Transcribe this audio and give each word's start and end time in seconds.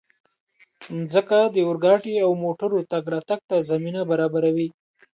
مځکه 0.97 1.39
د 1.55 1.57
اورګاډي 1.67 2.13
او 2.25 2.31
موټرو 2.43 2.79
تګ 2.91 3.03
راتګ 3.13 3.39
ته 3.49 3.57
زمینه 3.69 4.01
برابروي. 4.11 4.69